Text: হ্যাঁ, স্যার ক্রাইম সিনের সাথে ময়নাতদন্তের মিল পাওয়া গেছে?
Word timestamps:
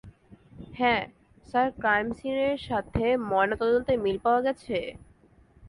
হ্যাঁ, 0.73 1.03
স্যার 1.47 1.67
ক্রাইম 1.77 2.07
সিনের 2.17 2.57
সাথে 2.67 3.05
ময়নাতদন্তের 3.29 3.97
মিল 4.03 4.17
পাওয়া 4.25 4.41
গেছে? 4.47 4.77